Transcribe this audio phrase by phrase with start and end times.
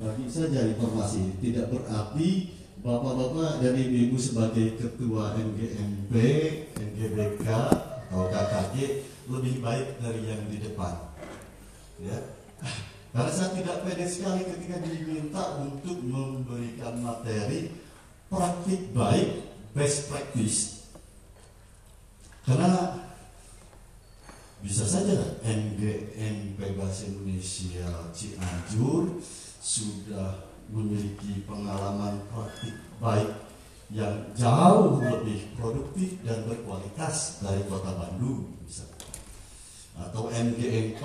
[0.00, 6.14] berbagi saja informasi, tidak berarti bapak-bapak dan ibu-ibu sebagai ketua MGMP,
[6.72, 7.46] MGBK
[8.08, 8.76] atau KKG
[9.28, 11.12] lebih baik dari yang di depan.
[12.00, 12.16] Ya.
[13.12, 17.68] Karena saya tidak pede sekali ketika diminta untuk memberikan materi
[18.32, 20.88] praktik baik, best practice.
[22.48, 23.04] Karena
[24.64, 29.20] bisa saja MGMP Bahasa Indonesia Cianjur
[29.60, 33.28] sudah memiliki pengalaman praktik baik
[33.90, 38.96] yang jauh lebih produktif dan berkualitas dari kota Bandung misalnya.
[40.00, 41.02] Atau MGMP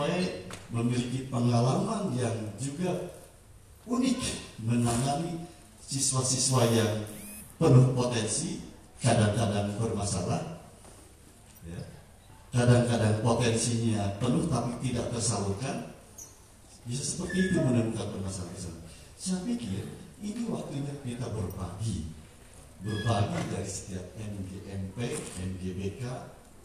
[0.72, 3.12] memiliki pengalaman yang juga
[3.84, 4.18] unik
[4.64, 5.44] menangani
[5.84, 6.94] siswa-siswa yang
[7.60, 8.64] penuh potensi
[9.04, 10.56] kadang-kadang bermasalah
[12.56, 15.92] kadang-kadang potensinya penuh tapi tidak tersalurkan
[16.86, 18.78] bisa seperti itu menemukan permasalahan
[19.16, 19.90] saya pikir
[20.22, 22.14] ini waktunya kita berbagi.
[22.86, 26.04] Berbagi dari setiap MGMP, MGBK,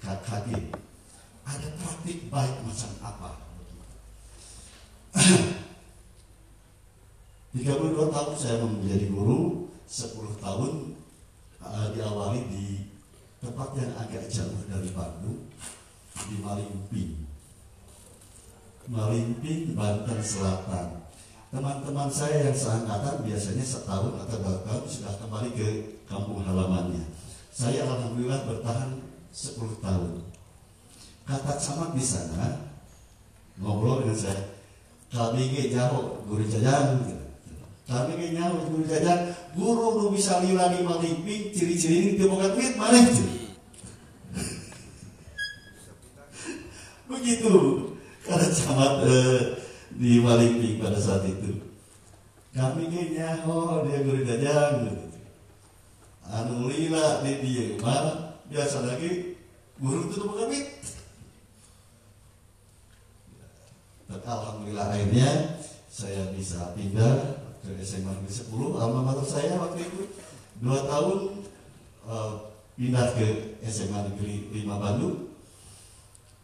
[0.04, 0.48] KKG
[1.48, 3.30] ada praktik baik macam apa?
[7.56, 10.72] 32 tahun saya menjadi guru 10 tahun
[11.64, 12.84] uh, diawali di
[13.40, 15.48] tempat yang agak jauh dari Bandung
[16.28, 17.29] di Malimping.
[18.90, 20.98] Malimping, Banten Selatan.
[21.54, 25.68] Teman-teman saya yang seangkatan biasanya setahun atau dua tahun sudah kembali ke
[26.10, 27.06] kampung halamannya.
[27.54, 28.98] Saya alhamdulillah bertahan
[29.30, 30.10] 10 tahun.
[31.22, 32.66] Kata camat di sana
[33.62, 34.42] ngobrol dengan saya.
[35.10, 37.02] Kami ke jauh guru jajan.
[37.86, 39.34] Kami ke jauh guru jajan.
[39.54, 43.26] Guru lu bisa lila di Malimping, ciri-ciri ini dia duit mana itu?
[47.10, 47.89] Begitu
[48.58, 49.40] camat eh,
[49.94, 51.62] di Waliping pada saat itu.
[52.50, 55.06] Kami kayaknya oh dia guru dajang gitu.
[56.30, 59.38] Anu lila di dia mana biasa lagi
[59.78, 60.58] guru itu tuh kami.
[64.10, 65.30] Alhamdulillah akhirnya
[65.86, 70.10] saya bisa pindah ke SMA Negeri 10 alma mater saya waktu itu
[70.58, 71.46] dua tahun
[72.10, 75.29] uh, pindah ke SMA Negeri 5 Bandung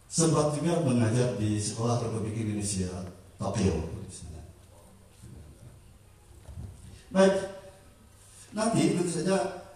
[0.06, 2.90] sempat juga mengajar di sekolah Republik Indonesia
[3.36, 3.74] Tokyo.
[7.10, 7.36] Baik,
[8.52, 9.66] nanti tentu saja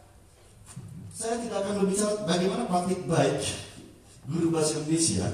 [1.13, 3.45] saya tidak akan berbicara bagaimana praktik baik
[4.25, 5.29] guru bahasa Indonesia.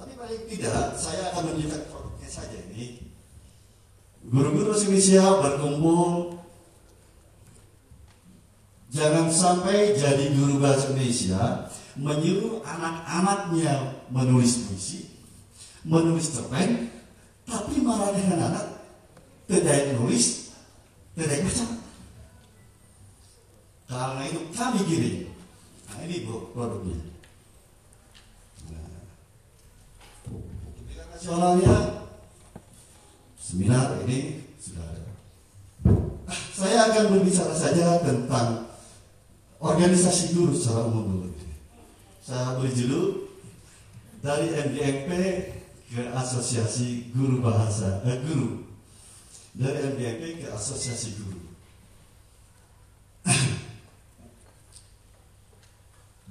[0.00, 3.12] Tapi paling tidak saya akan menunjukkan produknya saja ini.
[4.24, 6.39] Guru-guru bahasa Indonesia berkumpul
[8.90, 15.06] Jangan sampai jadi guru bahasa Indonesia menyuruh anak-anaknya menulis puisi,
[15.86, 16.90] menulis cerpen,
[17.46, 18.66] tapi malah dengan anak
[19.46, 20.54] tidak nulis,
[21.14, 21.66] tidak baca.
[23.90, 25.16] Karena itu kami kirim.
[25.90, 26.98] Nah ini produknya.
[28.70, 29.02] Nah,
[31.14, 31.74] nasionalnya
[33.38, 35.02] seminar ini sudah ada.
[36.30, 38.69] Ah, saya akan berbicara saja tentang
[39.60, 41.28] organisasi guru secara umum dulu.
[42.24, 43.28] Saya beri judul
[44.24, 45.10] dari MGMP
[45.92, 48.64] ke Asosiasi Guru Bahasa eh, Guru
[49.52, 51.40] dari MGMP ke Asosiasi Guru.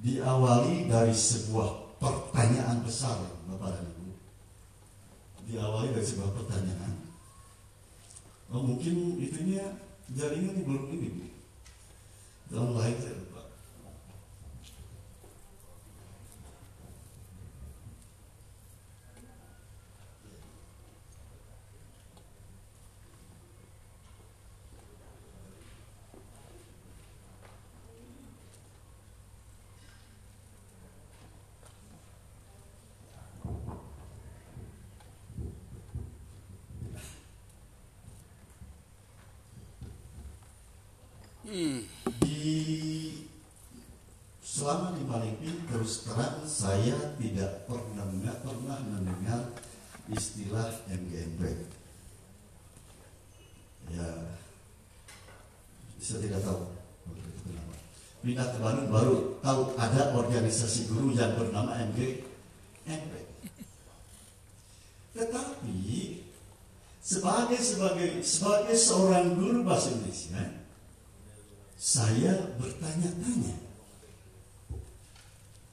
[0.02, 4.10] Diawali dari sebuah pertanyaan besar, Bapak dan Ibu.
[5.50, 6.98] Diawali dari sebuah pertanyaan.
[8.50, 9.62] Oh, mungkin itunya
[10.10, 11.29] jaringan belum ini,
[41.50, 42.46] Di
[44.38, 49.50] selama di Malipin terus terang saya tidak pernah nggak pernah mendengar
[50.14, 51.66] istilah MGMP.
[53.90, 54.30] Ya,
[55.98, 56.70] saya tidak tahu.
[58.22, 63.12] Pindah ke Bandung baru tahu ada organisasi guru yang bernama MGMP.
[65.18, 65.78] Tetapi
[67.02, 70.59] sebagai sebagai sebagai seorang guru bahasa Indonesia,
[71.80, 73.56] saya bertanya-tanya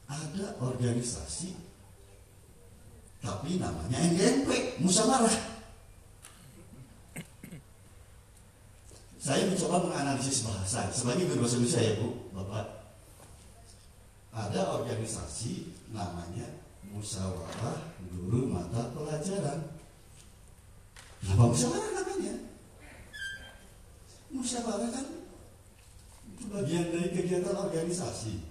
[0.08, 1.68] ada organisasi
[3.18, 5.36] Tapi namanya NGNP, musyawarah.
[9.20, 12.66] Saya mencoba menganalisis bahasa sebagai guru bahasa Indonesia ya Bu, Bapak.
[14.32, 16.48] Ada organisasi namanya
[16.88, 19.76] musyawarah guru mata pelajaran.
[21.20, 22.36] Kenapa musyawarah namanya?
[24.32, 25.27] Musyawarah kan
[26.38, 28.46] itu bagian dari kegiatan organisasi.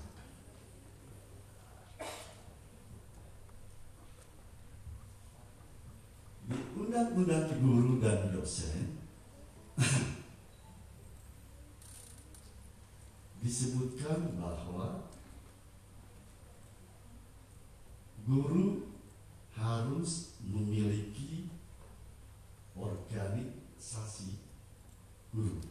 [7.21, 8.97] Undang-undang guru dan dosen
[13.45, 15.05] disebutkan bahwa
[18.25, 18.89] guru
[19.53, 21.49] harus memiliki
[22.73, 24.41] organisasi.
[25.29, 25.61] Guru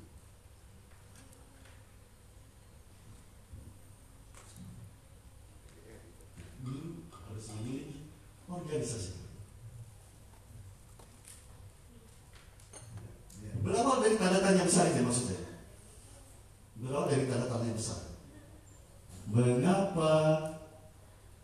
[7.10, 7.98] harus memiliki
[8.46, 9.20] organisasi
[13.60, 15.36] Berawal dari tanda tanya besar itu maksudnya.
[16.80, 18.00] Berawal dari tanda tanya besar.
[19.28, 20.12] Mengapa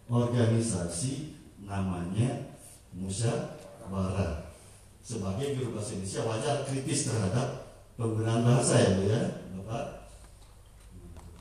[0.09, 2.57] organisasi namanya
[2.97, 4.51] Musa Bara
[4.99, 9.23] sebagai guru bahasa Indonesia wajar kritis terhadap penggunaan bahasa ya Bu ya
[9.55, 10.11] Bapak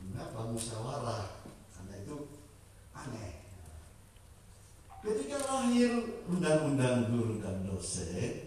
[0.06, 1.42] mengapa musyawarah
[1.74, 2.38] karena itu
[2.94, 3.42] aneh
[5.02, 8.46] ketika lahir undang-undang guru dan dosen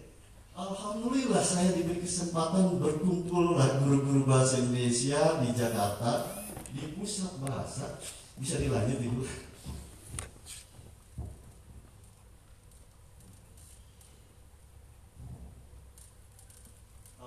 [0.58, 6.34] Alhamdulillah saya diberi kesempatan berkumpul guru-guru bahasa Indonesia di Jakarta
[6.74, 7.94] di pusat bahasa
[8.34, 9.22] bisa dilanjut ibu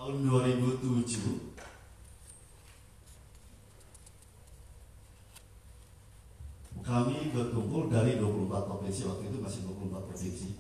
[0.02, 0.82] tahun 2007
[6.82, 10.58] kami berkumpul dari 24 provinsi waktu itu masih 24 provinsi.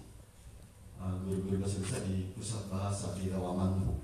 [1.01, 3.97] Ah, guru-guru bahasa Indonesia di pusat bahasa di Rawamangun.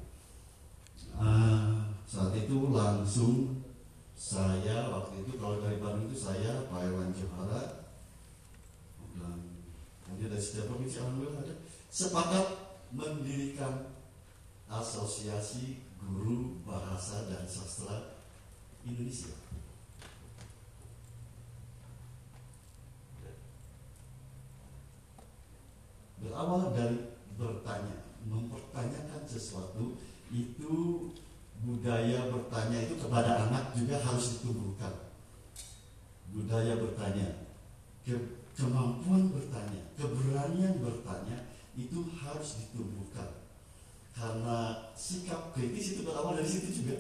[1.14, 3.62] Uh, saat itu langsung
[4.18, 7.86] saya waktu itu kalau dari Bandung itu saya Pak Irwan Johara.
[9.14, 9.38] Dan
[10.02, 11.56] kemudian dari setiap provinsi alhamdulillah ada.
[11.94, 12.48] Sepakat
[12.90, 13.97] mendirikan
[14.68, 18.20] asosiasi guru bahasa dan sastra
[18.86, 19.48] Indonesia.
[26.38, 27.98] berawal dari bertanya,
[28.28, 29.98] mempertanyakan sesuatu
[30.34, 30.74] itu
[31.66, 34.94] budaya bertanya itu kepada anak juga harus ditumbuhkan.
[36.30, 37.48] Budaya bertanya,
[38.06, 38.14] ke,
[38.54, 41.38] kemampuan bertanya, keberanian bertanya
[41.74, 43.37] itu harus ditumbuhkan.
[45.08, 47.00] Sikap kritis itu berawal dari situ juga.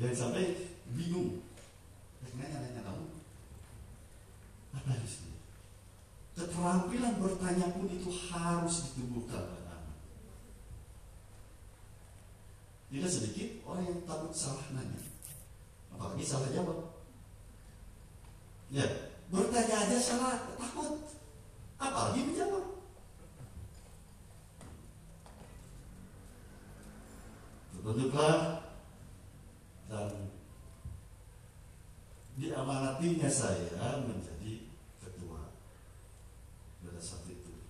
[0.00, 0.56] Jangan sampai
[0.96, 1.44] bingung.
[2.24, 3.04] Nanya-nanya kamu,
[4.76, 5.20] apa harus
[6.36, 9.70] keterampilan bertanya pun itu harus ditumbuhkan pada
[12.90, 14.98] tidak sedikit orang yang takut salah nanya.
[15.94, 16.90] Apalagi salah jawab.
[18.66, 18.82] Ya
[19.30, 21.06] bertanya aja salah takut.
[21.78, 22.69] Apalagi menjawab
[27.90, 28.62] terbentuklah
[29.90, 30.30] dan
[32.38, 34.70] diamanatinya saya menjadi
[35.02, 35.50] ketua
[36.86, 37.66] pada saat itu.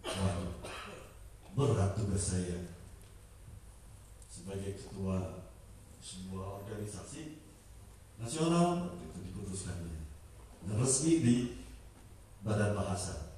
[0.00, 0.56] Dan
[1.52, 2.64] berat tugas saya
[4.32, 5.44] sebagai ketua
[6.00, 7.44] sebuah organisasi
[8.16, 10.08] nasional itu diputuskannya
[10.64, 11.36] dan resmi di
[12.40, 13.31] Badan Bahasa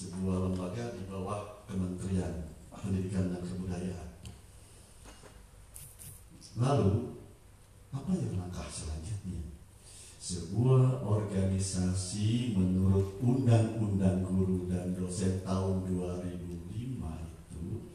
[0.00, 4.08] sebuah lembaga di bawah Kementerian Pendidikan dan Kebudayaan.
[6.56, 7.20] Lalu,
[7.92, 9.44] apa yang langkah selanjutnya?
[10.16, 16.48] Sebuah organisasi menurut Undang-Undang Guru dan Dosen tahun 2005
[16.80, 17.92] itu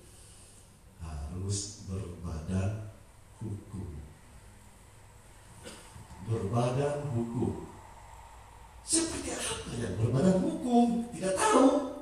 [1.02, 1.60] harus
[1.90, 2.94] berbadan
[3.42, 3.98] hukum.
[6.30, 7.66] Berbadan hukum.
[8.86, 11.10] Seperti apa yang berbadan hukum?
[11.10, 11.95] Tidak tahu.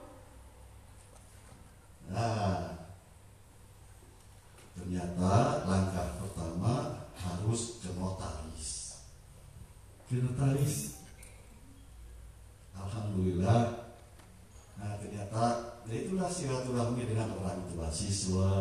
[2.13, 2.77] Nah,
[4.77, 9.01] ternyata langkah pertama harus ke notaris.
[10.05, 11.01] Ke notaris.
[12.77, 13.89] Alhamdulillah.
[14.77, 15.43] Nah, ternyata
[15.89, 18.53] ya itulah silaturahmi dengan orang tua siswa.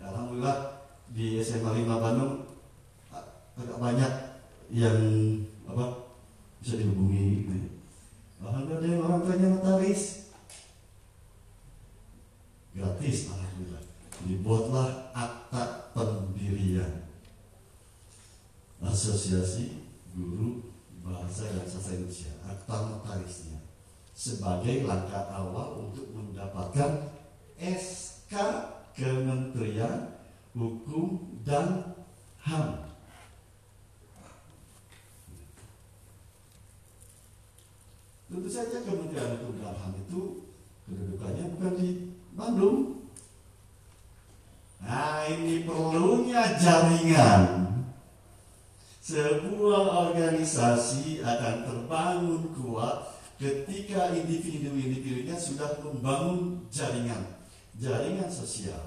[0.00, 0.80] Alhamdulillah
[1.12, 2.48] di SMA 5 Bandung
[3.58, 4.12] agak banyak
[4.72, 4.96] yang
[5.68, 6.08] apa
[6.64, 7.52] bisa dihubungi.
[8.40, 10.27] Alhamdulillah orang tuanya notaris
[12.78, 13.84] gratis alhamdulillah.
[14.22, 17.10] Dibuatlah akta pendirian.
[18.78, 19.82] Asosiasi
[20.14, 20.62] guru
[21.02, 23.58] bahasa dan sastra Indonesia akta notarisnya
[24.14, 27.10] sebagai langkah awal untuk mendapatkan
[27.58, 28.34] SK
[28.94, 30.14] Kementerian
[30.54, 31.94] Hukum dan
[32.42, 32.90] HAM
[38.26, 40.50] Tentu saja Kementerian Hukum dan HAM itu
[40.86, 41.88] kedudukannya bukan di
[42.38, 43.10] Bandung.
[44.78, 47.66] Nah ini perlunya jaringan.
[49.02, 53.10] Sebuah organisasi akan terbangun kuat
[53.42, 57.26] ketika individu-individunya sudah membangun jaringan,
[57.74, 58.78] jaringan sosial.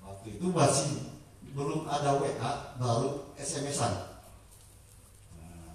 [0.00, 1.12] Waktu itu masih
[1.52, 4.16] belum ada WA, baru SMS-an.
[5.34, 5.74] Nah,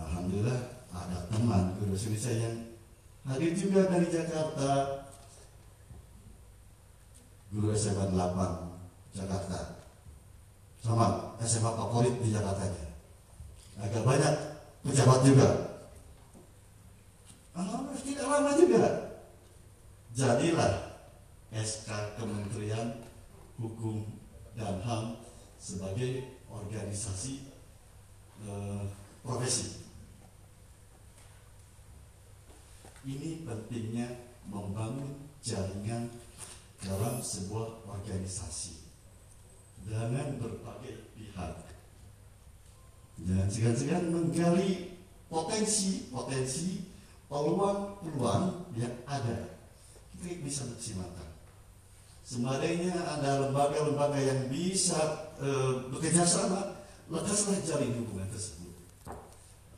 [0.00, 2.56] Alhamdulillah ada teman guru saya yang
[3.28, 5.02] hadir juga dari Jakarta
[7.52, 9.76] guru SMA 8 Jakarta
[10.82, 12.88] sama SMA favorit di Jakarta -nya.
[13.78, 14.34] agak banyak
[14.82, 15.48] pejabat juga
[17.52, 18.84] Alhamdulillah tidak lama juga
[20.16, 20.72] jadilah
[21.52, 23.04] SK Kementerian
[23.60, 24.08] Hukum
[24.56, 25.20] dan HAM
[25.60, 27.46] sebagai organisasi
[28.42, 28.82] eh,
[29.20, 29.84] profesi.
[33.04, 34.08] Ini pentingnya
[34.48, 36.08] membangun jaringan
[36.82, 38.82] dalam sebuah organisasi
[39.86, 41.54] dengan berbagai pihak.
[43.22, 44.98] Dan segan-segan menggali
[45.30, 46.90] potensi-potensi
[47.30, 49.54] peluang-peluang yang ada.
[50.18, 51.30] Kita bisa maksimalkan.
[52.22, 55.48] Semadainya ada lembaga-lembaga yang bisa e,
[55.90, 56.78] bekerja sama,
[57.10, 58.70] lekaslah jalin hubungan tersebut.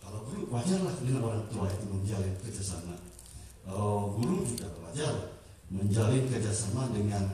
[0.00, 2.96] Kalau guru wajarlah dengan orang tua itu menjalin kerjasama.
[3.64, 5.33] Kalau guru juga wajar
[5.72, 7.24] menjalin kerjasama dengan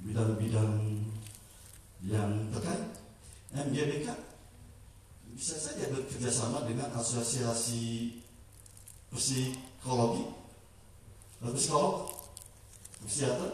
[0.00, 0.72] bidang-bidang
[2.04, 2.84] yang terkait.
[3.54, 4.10] MGBK
[5.34, 8.18] bisa saja bekerjasama dengan asosiasi
[9.14, 10.30] psikologi,
[11.54, 12.10] psikolog,
[13.06, 13.50] psikiater,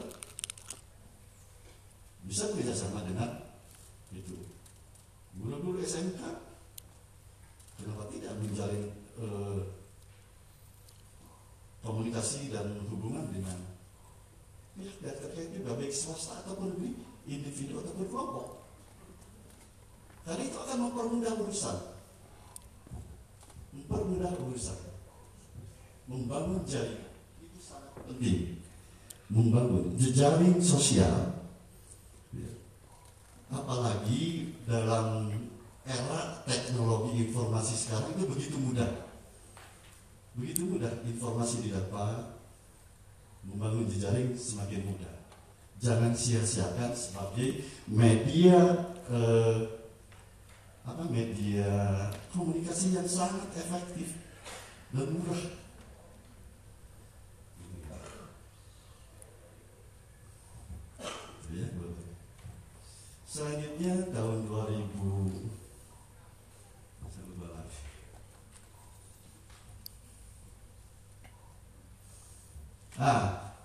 [2.25, 3.45] bisa bekerjasama dengan
[4.13, 4.37] itu.
[5.41, 6.21] Guru-guru SMK,
[7.81, 9.61] kenapa tidak menjalin eh,
[11.81, 13.70] komunikasi dan hubungan dengan
[14.81, 16.97] pihak pihak terkait juga baik swasta ataupun negeri,
[17.29, 18.49] individu ataupun kelompok.
[20.25, 21.79] Karena itu akan mempermudah urusan.
[23.77, 24.79] Mempermudah urusan.
[26.09, 27.13] Membangun jaringan.
[27.39, 28.59] Itu sangat penting.
[29.31, 31.39] Membangun jejaring sosial.
[32.35, 32.53] Ya.
[33.53, 35.31] Apalagi dalam
[35.87, 39.11] era teknologi informasi sekarang itu begitu mudah.
[40.35, 42.40] Begitu mudah informasi didapat,
[43.45, 45.17] membangun jejaring semakin mudah.
[45.81, 49.61] Jangan sia-siakan sebagai media eh,
[50.85, 51.71] apa media
[52.33, 54.17] komunikasi yang sangat efektif
[54.93, 55.45] dan murah.
[61.51, 61.67] Iya,
[63.27, 65.50] Selanjutnya tahun 2000
[73.01, 73.57] Ah,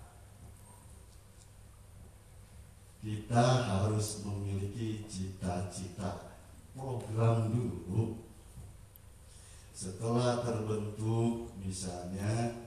[3.04, 6.32] kita harus memiliki cita-cita
[6.72, 8.16] program dulu.
[9.76, 12.64] Setelah terbentuk misalnya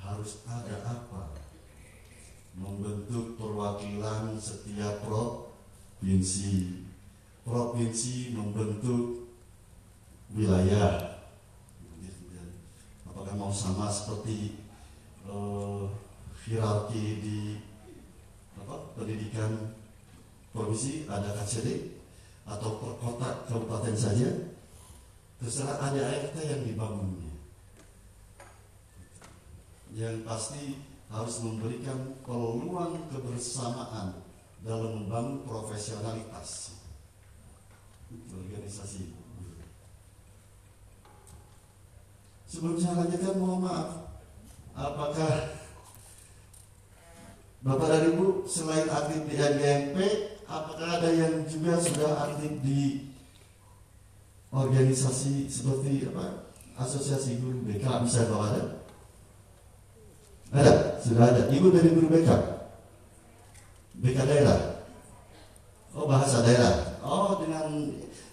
[0.00, 1.36] harus ada apa?
[2.56, 6.80] Membentuk perwakilan setiap provinsi.
[7.44, 9.28] Provinsi membentuk
[10.32, 11.20] wilayah.
[13.04, 14.63] Apakah mau sama seperti
[15.28, 15.88] uh,
[16.44, 17.38] hierarki di
[18.60, 19.74] apa pendidikan
[20.52, 21.98] provinsi ada KCD
[22.44, 24.28] atau per kota kabupaten saja
[25.40, 27.32] terserah ada ART yang dibangunnya.
[29.94, 30.62] Yang pasti
[31.12, 34.24] harus memberikan peluang kebersamaan
[34.64, 36.80] dalam membangun profesionalitas
[38.30, 39.14] organisasi.
[42.48, 44.13] Sebelum saya lanjutkan mohon maaf
[44.74, 45.34] apakah
[47.64, 49.98] Bapak dan Ibu selain aktif di NGMP
[50.44, 53.08] apakah ada yang juga sudah aktif di
[54.52, 58.62] organisasi seperti apa asosiasi guru BK misalnya kalau ada
[60.54, 60.74] ada?
[61.02, 61.42] Sudah ada.
[61.50, 62.30] Ibu dari guru BK
[64.04, 64.60] BK daerah?
[65.96, 67.00] Oh bahasa daerah.
[67.00, 67.70] Oh dengan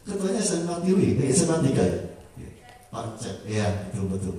[0.04, 2.00] ketuanya SMA Tiwi SMA tiga ya?
[2.92, 4.36] Pancet ya betul betul.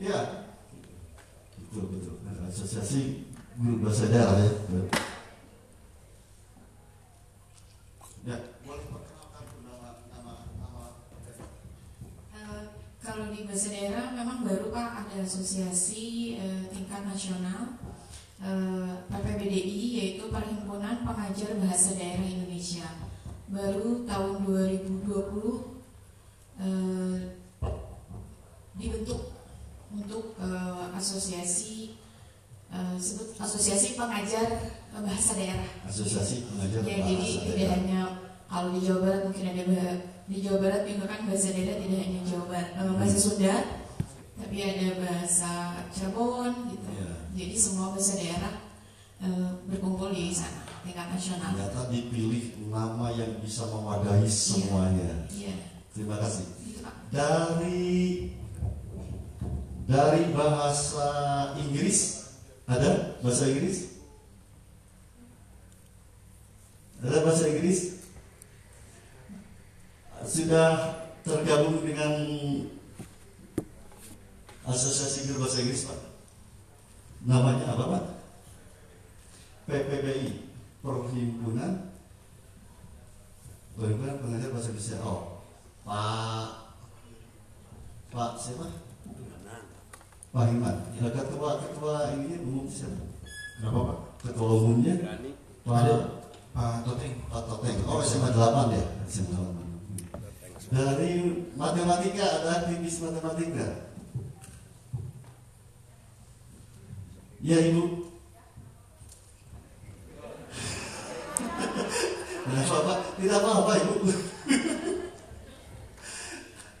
[0.00, 0.47] Ya
[1.86, 2.42] betul betul.
[2.48, 4.50] Asosiasi guru bahasa daerah ya.
[8.26, 8.36] Ya.
[12.98, 17.80] Kalau di bahasa daerah memang baru Pak ada asosiasi eh, tingkat nasional
[18.42, 22.84] eh, PPBDI yaitu Perhimpunan Pengajar Bahasa Daerah Indonesia.
[23.48, 25.08] Baru tahun 2020
[26.60, 27.18] eh,
[28.76, 29.37] dibentuk
[30.08, 32.00] untuk eh, asosiasi
[32.72, 34.48] eh, sebut asosiasi pengajar
[34.96, 35.68] bahasa daerah.
[35.84, 37.44] Asosiasi pengajar ya, bahasa jadi daerah.
[37.44, 38.00] tidak hanya
[38.48, 39.64] kalau di Jawa Barat mungkin ada
[40.24, 43.56] di Jawa Barat juga kan bahasa daerah tidak hanya Jawa Barat, eh, bahasa Sunda,
[44.40, 45.52] tapi ada bahasa
[45.92, 46.88] Cirebon gitu.
[46.88, 47.10] Iya.
[47.36, 48.54] Jadi semua bahasa daerah
[49.20, 51.52] eh, berkumpul di sana tingkat nasional.
[51.52, 55.28] Ternyata dipilih nama yang bisa mewadahi semuanya.
[55.28, 55.52] Iya,
[55.92, 56.48] Terima kasih.
[56.80, 56.94] Pak.
[57.12, 57.84] Dari
[59.88, 61.08] dari bahasa
[61.56, 62.28] Inggris
[62.68, 63.96] ada bahasa Inggris?
[67.00, 67.80] Ada bahasa Inggris?
[70.28, 72.12] Sudah tergabung dengan
[74.68, 76.00] Asosiasi Guru Bahasa Inggris Pak?
[77.24, 78.04] Namanya apa Pak?
[79.64, 80.44] PPBI
[80.84, 81.88] Perhimpunan
[83.80, 85.40] Perhimpunan Pengajar Bahasa Indonesia Oh
[85.88, 86.48] Pak
[88.12, 88.87] Pak siapa?
[90.28, 93.00] Pak Iman ya, Ketua Ketua ini umum siapa?
[93.56, 93.98] Kenapa Pak?
[94.28, 95.30] Ketua umumnya Berani.
[95.64, 97.14] Pak Toteng.
[97.32, 98.84] Pak Toteng Oh SMA 8 ya?
[99.08, 101.12] SMA 8 Dari
[101.56, 103.88] matematika ada aktivis matematika
[107.40, 107.84] Ya Ibu
[112.48, 113.94] Tidak apa-apa, tidak apa-apa Ibu.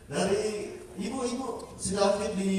[0.08, 0.44] Dari
[0.98, 2.54] Ibu-ibu sudah aktif di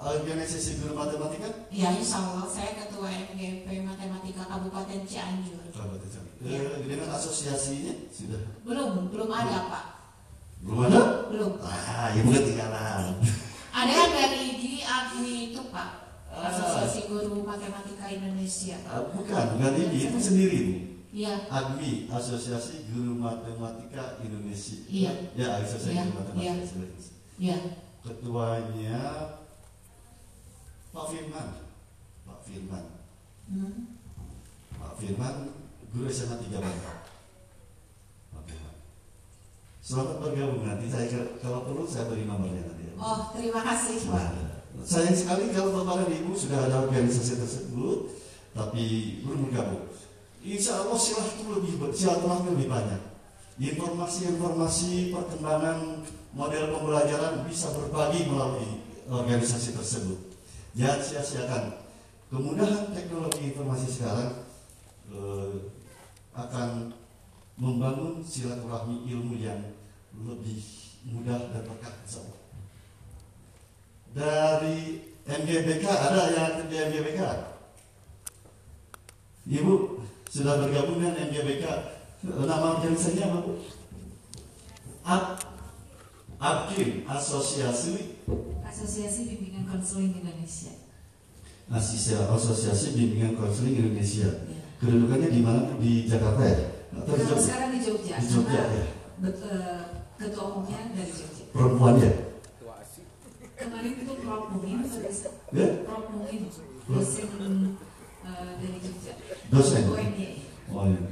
[0.00, 1.48] organisasi guru matematika?
[1.68, 5.60] Ya, insya Allah saya ketua MGP Matematika Kabupaten Cianjur.
[6.40, 9.84] Eh, Dengan asosiasinya sudah Belum, belum ada Pak.
[10.64, 11.28] belum ada?
[11.28, 11.52] Belum.
[11.60, 13.20] Ah, Ibu ketinggalan.
[13.70, 15.90] Ada yang dari di AGMI itu Pak.
[16.32, 16.48] Ah.
[16.48, 18.80] Asosiasi Guru Matematika Indonesia.
[18.88, 20.74] Ah, Bukan, bukan ini, itu sendiri Bu.
[21.12, 24.78] Iya, AGMI, Asosiasi Guru Matematika Indonesia.
[24.88, 25.12] Iya.
[25.36, 26.52] Ya, Asosiasi Iya, Guru Matematika iya.
[26.56, 27.14] Indonesia.
[27.36, 27.58] iya.
[28.00, 28.98] Ketuanya
[30.90, 31.48] Pak Firman.
[32.26, 32.84] Pak Firman.
[33.46, 33.94] Hmm.
[34.74, 35.34] Pak Firman
[35.94, 36.92] guru SMA 3 Bangka.
[38.34, 38.74] Pak Firman.
[39.78, 41.06] Selamat bergabung nanti saya
[41.38, 42.90] kalau perlu saya beri nomornya nanti.
[42.90, 42.94] ya.
[42.98, 44.28] Oh, terima kasih Pak.
[44.82, 48.10] Sayang sekali kalau Bapak dan Ibu sudah ada organisasi tersebut
[48.50, 49.86] tapi belum bergabung.
[50.42, 53.00] Insya Allah silaturahmi lebih silaturahmi lebih banyak.
[53.60, 56.00] Informasi-informasi perkembangan
[56.32, 60.29] model pembelajaran bisa berbagi melalui organisasi tersebut.
[60.70, 61.64] Jangan sia-siakan
[62.30, 64.30] kemudahan teknologi informasi sekarang
[65.10, 65.52] eh,
[66.30, 66.94] akan
[67.58, 69.58] membangun silaturahmi ilmu yang
[70.14, 70.62] lebih
[71.10, 72.40] mudah dan Allah.
[74.10, 74.78] Dari
[75.26, 77.20] MGBK ada yang di MGBK?
[79.50, 79.74] Ibu
[80.30, 81.64] sudah bergabung dengan MGBK.
[82.22, 83.54] Nama organisasinya apa Bu?
[86.40, 88.16] Ab Abkim Asosiasi
[88.64, 90.72] Asosiasi Bimbingan Konseling Indonesia.
[91.68, 94.24] Asosiasi Asosiasi Bimbingan Konseling Indonesia.
[94.48, 94.60] Ya.
[94.80, 95.68] Kedudukannya di mana?
[95.76, 96.58] Di Jakarta ya?
[96.96, 97.44] Atau di Jogja?
[97.44, 98.84] sekarang di Jogja, Di Jogja ya.
[99.20, 99.82] eh,
[100.16, 101.44] ketua umumnya dari Jogja.
[101.52, 102.12] Perempuan ya?
[103.60, 104.78] Kemarin itu Prof Mungin,
[105.52, 105.68] Ya?
[105.84, 106.40] Prof Mungin,
[106.88, 107.28] dosen
[108.24, 109.12] eh, dari Jogja.
[109.52, 109.82] Dosen.
[109.92, 110.28] UNY,
[110.72, 111.02] Oh, iya.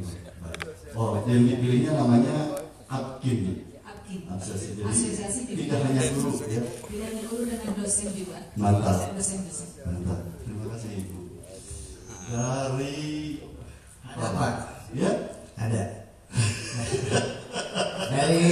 [0.40, 0.94] Baik.
[0.96, 3.67] Oh, yang dipilihnya namanya Abkim.
[4.38, 4.78] Asosiasi.
[4.78, 6.62] Jadi Asosiasi tidak hanya guru ya.
[6.62, 8.38] Tidak hanya guru dengan dosen juga.
[8.54, 9.10] Mantap.
[9.18, 9.68] Dosen-dosen.
[9.82, 10.20] Mantap.
[10.46, 11.18] Terima kasih Ibu.
[12.30, 12.96] Dari
[14.06, 14.54] Ada Pak?
[14.94, 15.10] Ya?
[15.58, 15.82] Ada.
[18.14, 18.46] Dari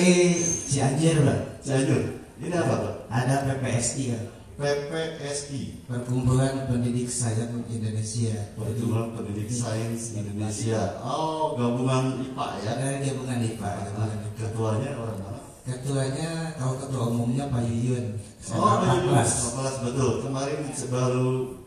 [0.66, 1.40] Cianjur Pak.
[1.62, 2.02] Cianjur.
[2.42, 2.94] Ini apa Pak?
[3.06, 4.24] Ada PPSI Pak.
[4.56, 5.84] PPSI.
[5.84, 8.34] Perkumpulan Pendidik Sains Indonesia.
[8.56, 10.98] Perkumpulan Pendidik Sains Indonesia.
[11.04, 12.68] Oh, gabungan IPA ya.
[12.74, 13.68] Ada gabungan IPA.
[13.70, 14.30] Gabungan IPA.
[14.40, 15.35] Ketuanya orang mana?
[15.66, 18.14] Ketuanya kalau ketua umumnya Pak Yuyun.
[18.54, 19.50] Oh, Pak Pras.
[19.50, 20.22] Kelas betul.
[20.22, 21.58] Kemarin baru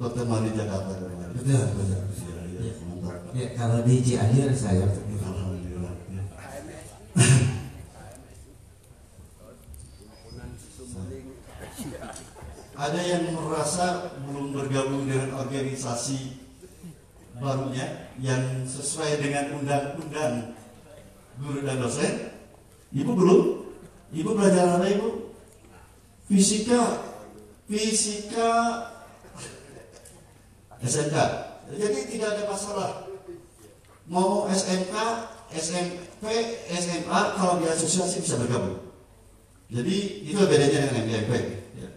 [0.00, 1.36] pertemuan di Jakarta kemarin.
[1.36, 2.00] Betul, betul.
[2.16, 3.28] Iya, iya, mantap.
[3.36, 5.92] Ya, kalau di Cianjur saya Alhamdulillah.
[6.08, 6.24] ya.
[12.72, 16.40] Ada yang merasa belum bergabung dengan organisasi
[17.36, 20.56] barunya yang sesuai dengan undang-undang
[21.36, 22.31] guru dan dosen?
[22.92, 23.42] Ibu belum?
[24.12, 25.32] Ibu belajar apa ibu?
[26.28, 27.00] Fisika,
[27.64, 28.52] fisika
[30.84, 31.16] SMK.
[31.72, 32.90] Jadi tidak ada masalah.
[34.04, 34.92] Mau SMK,
[35.56, 36.24] SMP,
[36.68, 38.80] SMA kalau di asosiasi bisa bergabung.
[39.72, 41.32] Jadi itu bedanya dengan MGMP.
[41.80, 41.88] Ya.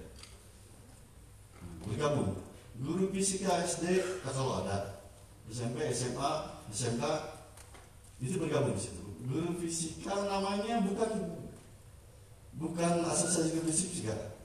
[1.83, 2.39] Bergabung.
[2.79, 5.03] Guru fisika SD kalau ada
[5.51, 6.31] SMP, SMA,
[6.71, 7.03] SMK
[8.23, 9.04] itu bergabung di situ.
[9.25, 11.41] Guru fisika namanya bukan
[12.61, 14.37] bukan asosiasi guru fisika.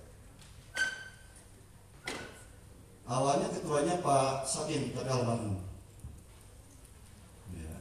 [3.05, 5.61] Awalnya ketuanya Pak Sakin Tegal Bandung.
[7.53, 7.77] Ya.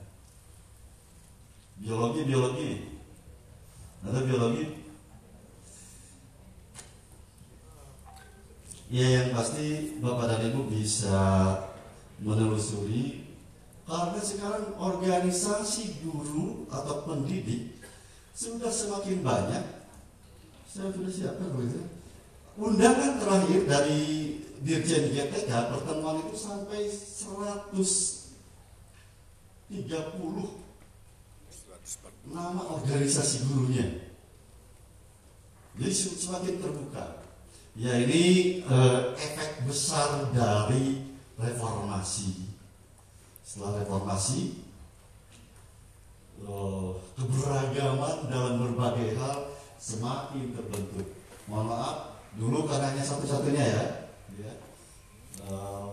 [1.80, 2.72] Biologi biologi.
[4.04, 4.66] Ada biologi.
[8.90, 11.22] Ya yang pasti Bapak dan Ibu bisa
[12.18, 13.29] menelusuri
[13.90, 17.74] karena sekarang organisasi guru atau pendidik
[18.38, 19.66] sudah semakin banyak.
[20.70, 21.82] Saya sudah siapkan begitu.
[22.54, 24.02] Undangan terakhir dari
[24.62, 28.30] Dirjen GTK pertemuan itu sampai 130
[32.30, 34.06] nama organisasi gurunya.
[35.80, 37.26] Jadi semakin terbuka.
[37.74, 41.02] Ya ini eh, efek besar dari
[41.40, 42.49] reformasi.
[43.50, 44.62] Setelah reformasi,
[46.46, 49.50] eh, keberagaman dalam berbagai hal
[49.82, 51.18] semakin terbentuk.
[51.50, 51.98] Mohon maaf,
[52.38, 53.86] dulu karena hanya satu-satunya ya,
[54.38, 54.54] ya
[55.50, 55.90] eh,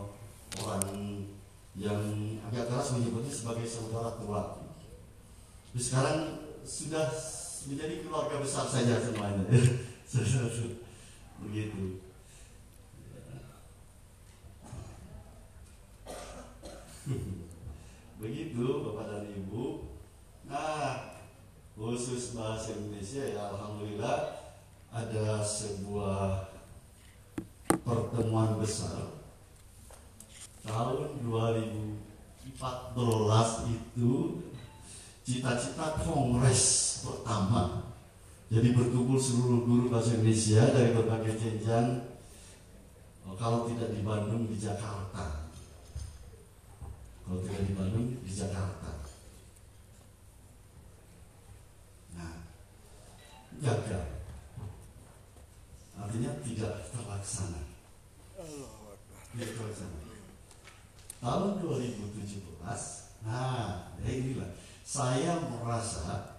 [0.61, 0.85] orang
[1.73, 2.01] yang
[2.53, 4.61] agak keras menyebutnya sebagai saudara tua.
[5.73, 6.19] Tapi sekarang
[6.61, 7.09] sudah
[7.73, 9.49] menjadi keluarga besar saja semuanya.
[11.49, 12.05] Begitu.
[18.17, 19.85] Begitu Bapak dan Ibu.
[20.49, 21.21] Nah,
[21.77, 24.41] khusus bahasa Indonesia ya Alhamdulillah
[25.17, 26.53] ada sebuah
[27.81, 29.17] pertemuan besar.
[30.61, 32.53] Tahun 2014
[33.73, 34.13] itu
[35.25, 36.65] cita-cita kongres
[37.01, 37.97] pertama.
[38.53, 42.05] Jadi berkumpul seluruh guru bahasa Indonesia dari berbagai jenjang
[43.41, 45.49] kalau tidak di Bandung di Jakarta.
[47.25, 48.93] Kalau tidak di Bandung di Jakarta.
[52.15, 52.37] Nah
[53.59, 54.16] gagal
[55.97, 57.61] artinya tidak terlaksana.
[59.33, 59.99] Tidak terlaksana.
[61.17, 62.45] Tahun 2017
[63.27, 64.51] nah ya inilah.
[64.87, 66.39] Saya merasa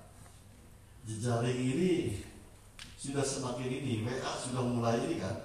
[1.04, 2.24] jejaring ini
[2.96, 5.36] sudah semakin ini WA sudah mulai ini kan?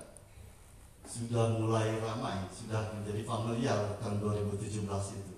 [1.02, 4.86] Sudah mulai ramai sudah menjadi familiar tahun 2017
[5.18, 5.36] itu.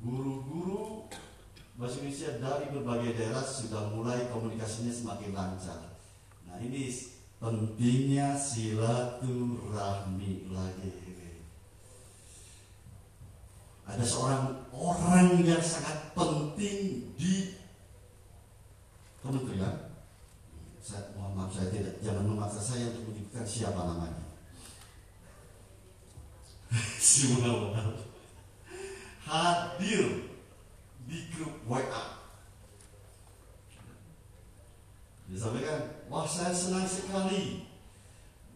[0.00, 0.79] Guru-guru
[1.80, 5.96] bahasa Indonesia dari berbagai daerah sudah mulai komunikasinya semakin lancar.
[6.44, 6.92] Nah ini
[7.40, 9.72] pentingnya silaturahmi
[10.52, 11.10] lagi
[13.90, 17.58] ada seorang orang yang sangat penting di
[19.18, 19.90] kementerian.
[20.78, 24.24] Saya mohon maaf saya tidak jangan memaksa saya untuk menyebutkan siapa namanya.
[27.00, 27.34] Si
[29.26, 30.29] hadir
[31.10, 32.22] di grup WA
[35.26, 37.66] disampaikan wah saya senang sekali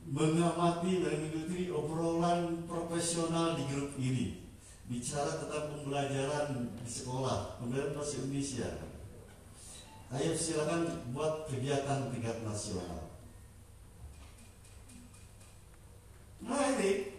[0.05, 4.45] mengamati dan mengikuti obrolan profesional di grup ini.
[4.85, 8.69] Bicara tentang pembelajaran di sekolah pembelajaran bahasa Indonesia.
[10.13, 13.09] Ayo silakan buat kegiatan tingkat nasional.
[16.45, 17.17] Nah ini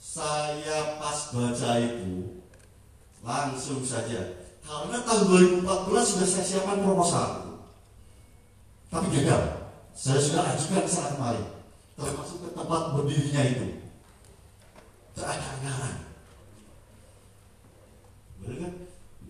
[0.00, 2.41] saya pas baca itu
[3.22, 4.42] langsung saja.
[4.62, 5.22] Karena tahun
[5.66, 7.30] 2014 sudah saya siapkan proposal.
[8.90, 9.42] Tapi gagal.
[9.94, 11.46] Saya sudah ajukan sana kemarin.
[11.98, 13.66] Termasuk ke tempat berdirinya itu.
[15.12, 15.96] Tidak ada anggaran?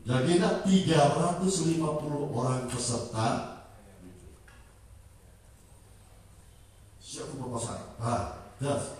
[0.03, 1.79] Jadi ada 350
[2.35, 3.29] orang peserta.
[6.99, 7.97] Siap proposal.
[8.03, 8.99] Nah, das.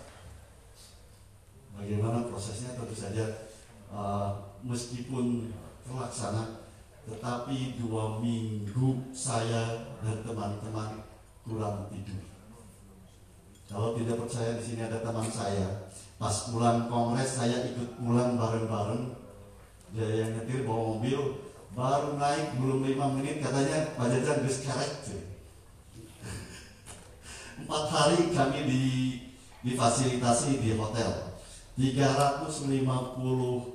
[1.75, 2.77] Bagaimana prosesnya?
[2.77, 3.25] Tentu saja
[3.91, 5.51] uh, meskipun
[5.83, 6.63] terlaksana,
[7.03, 11.03] tetapi dua minggu saya dan teman-teman
[11.43, 12.23] kurang tidur.
[13.67, 19.19] Kalau tidak percaya di sini ada teman saya, pas pulang kongres saya ikut pulang bareng-bareng.
[19.93, 24.61] Dia yang nyetir bawa mobil baru naik belum lima menit katanya Pak Jajan gus
[27.61, 28.83] empat hari kami di
[29.65, 31.33] difasilitasi di hotel.
[31.73, 33.72] 350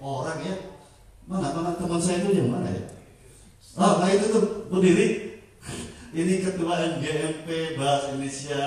[0.00, 0.56] orang ya
[1.28, 2.84] mana mana teman saya itu yang mana ya
[3.78, 5.38] oh nah itu tuh berdiri
[6.14, 8.62] ini ketua MGMP Bahasa Indonesia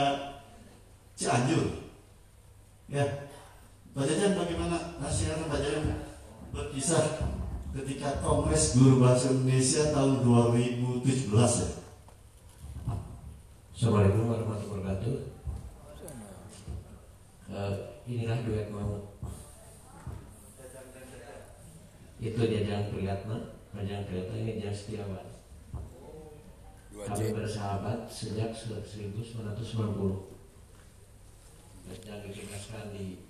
[1.16, 1.66] Cianjur
[2.92, 3.28] ya
[3.98, 5.66] Pak bagaimana nasihat Pak
[6.54, 7.18] berkisah
[7.78, 11.70] ketika Kongres Guru Bahasa Indonesia tahun 2017 ya.
[13.78, 15.16] Assalamualaikum warahmatullahi wabarakatuh.
[17.54, 17.74] Uh,
[18.10, 19.17] inilah duet mau.
[22.18, 23.38] Itu Jajang Priyatna,
[23.78, 25.28] Jajang Priyatna ini Jajang Setiawan.
[26.98, 29.54] Kami bersahabat sejak 1990.
[31.88, 33.22] Jajang ditugaskan di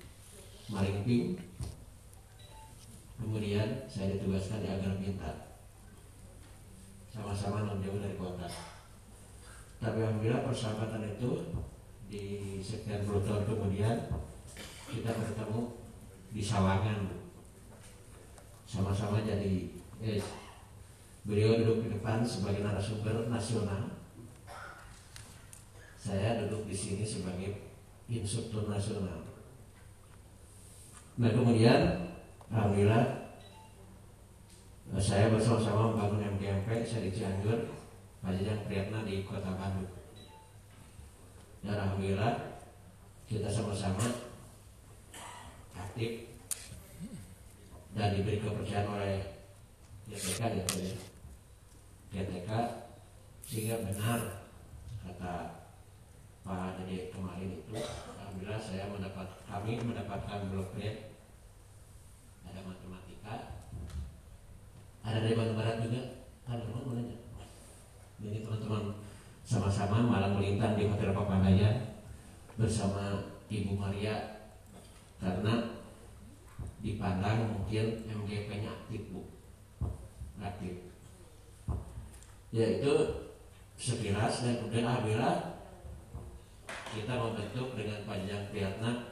[0.68, 1.40] Maringping,
[3.20, 5.48] kemudian saya ditugaskan di Agar Minta
[7.18, 8.46] sama-sama non jauh dari kota.
[9.82, 11.50] Tapi alhamdulillah persahabatan itu
[12.08, 12.26] di
[12.62, 13.98] sekian puluh tahun kemudian
[14.88, 15.62] kita bertemu
[16.32, 17.17] di Sawangan
[18.68, 19.72] sama-sama jadi
[20.04, 20.20] eh,
[21.24, 23.96] beliau duduk di depan sebagai narasumber nasional.
[25.96, 27.64] Saya duduk di sini sebagai
[28.12, 29.24] instruktur nasional.
[31.16, 32.12] Nah kemudian
[32.52, 33.32] Alhamdulillah
[35.00, 37.72] saya bersama-sama membangun MGMP saya di Cianjur
[38.24, 39.92] Pak Jajang Priyatna di Kota Bandung.
[41.64, 42.64] Dan Alhamdulillah
[43.28, 44.04] kita sama-sama
[45.76, 46.37] aktif
[47.98, 49.18] dan diberi kepercayaan oleh
[50.06, 50.66] GTK ya
[52.14, 52.50] GTK
[53.42, 54.20] sehingga benar
[55.02, 55.36] kata
[56.46, 61.18] Pak Dede kemarin itu Alhamdulillah saya mendapat kami mendapatkan grade
[62.46, 63.58] ada matematika
[65.08, 66.02] ada dari Bandung Barat juga.
[66.48, 67.04] Ada mana
[68.18, 68.98] jadi teman-teman
[69.44, 71.96] sama-sama malam melintang di Hotel Papandayan
[72.56, 74.44] bersama Ibu Maria
[75.20, 75.77] karena
[76.88, 79.28] dipandang mungkin MGP-nya aktif bu
[80.40, 80.88] aktif
[82.56, 82.94] yaitu
[83.76, 85.60] sekilas dan kemudian alhamdulillah
[86.96, 89.12] kita membentuk dengan panjang Priyatna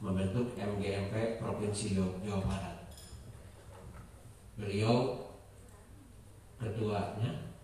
[0.00, 2.76] membentuk MGMP Provinsi Jawa Barat.
[4.58, 5.30] Beliau
[6.60, 7.54] ketuanya,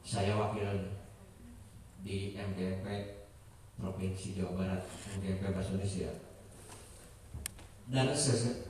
[0.00, 0.96] saya wakil
[2.00, 2.86] di MGMP
[3.76, 4.82] Provinsi Jawa Barat,
[5.18, 6.31] MGMP Bahasa Indonesia.
[7.90, 8.14] Dan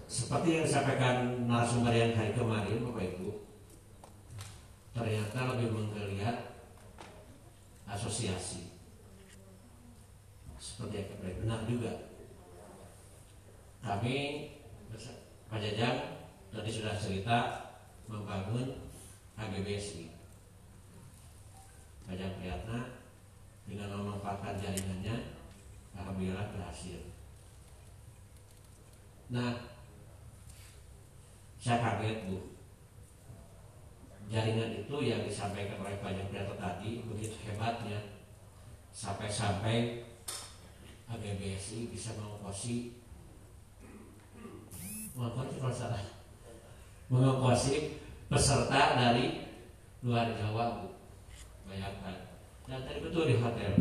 [0.08, 3.30] seperti yang disampaikan narasumber yang hari kemarin, Bapak Ibu,
[4.96, 6.64] ternyata lebih menggeliat
[7.84, 8.72] asosiasi.
[10.56, 11.92] Seperti yang kita benar juga.
[13.82, 14.48] Kami
[15.50, 15.98] Pak Jajang
[16.48, 17.38] tadi sudah cerita
[18.08, 18.72] membangun
[19.36, 20.08] AGBSI
[22.08, 23.04] Jajang Priyatna
[23.68, 25.36] dengan memanfaatkan jaringannya
[25.92, 27.11] Alhamdulillah berhasil
[29.32, 29.72] nah
[31.62, 32.52] saya kaget Bu.
[34.28, 38.00] Jaringan itu yang disampaikan oleh Pak Priyatna tadi begitu hebatnya.
[38.92, 40.04] Sampai-sampai
[41.08, 42.98] AGBSI bisa mengongkosi
[45.16, 46.04] mengongkosi kalau salah.
[48.32, 49.44] Peserta dari
[50.00, 50.88] luar Jawa bu.
[51.68, 52.32] Bayangkan.
[52.64, 53.76] Dan tadi betul di hotel.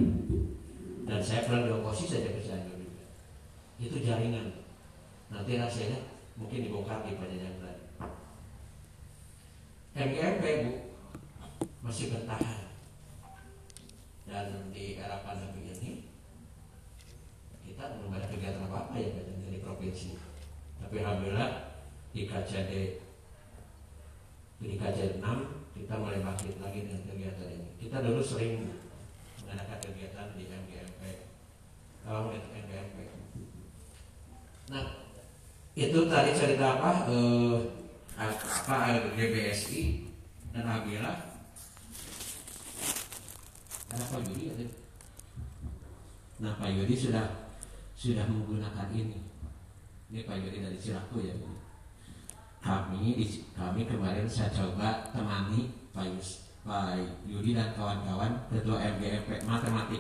[1.08, 3.08] Dan saya pernah diongkosi saja ke Cianjur juga.
[3.80, 4.52] Itu jaringan
[5.32, 6.00] nanti rasanya
[6.36, 7.40] mungkin dibongkar di tadi.
[9.92, 10.72] MGMP bu
[11.84, 12.68] masih bertahan.
[14.28, 15.92] Dan di era pandemi ini
[17.68, 20.20] kita belum ada kegiatan apa apa ya di provinsi.
[20.80, 21.80] Tapi alhamdulillah
[22.12, 23.04] di KCD
[24.62, 27.70] di KCD 6 kita mulai bangkit lagi dengan kegiatan ini.
[27.80, 28.72] Kita dulu sering
[29.44, 31.02] mengadakan kegiatan di MGMP
[32.08, 32.98] kalau MGMP
[34.72, 35.11] Nah,
[35.76, 37.08] itu tadi cerita apa?
[37.08, 37.58] Eh,
[38.22, 40.06] apa GBSI
[40.54, 41.32] dan Alhamdulillah
[43.92, 44.56] ada Pak Yudi ya,
[46.42, 47.28] Nah Pak Yudi sudah
[47.92, 49.20] sudah menggunakan ini.
[50.12, 51.36] Ini Pak Yudi dari Cilaku ya.
[52.62, 53.20] Kami
[53.58, 56.08] kami kemarin saya coba temani Pak
[57.28, 60.00] Yudi dan kawan-kawan ketua MGMP matematika